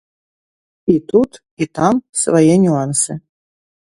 І 0.93 0.95
тут, 1.11 1.31
і 1.65 1.67
там 1.81 1.93
свае 2.23 2.55
нюансы. 2.67 3.11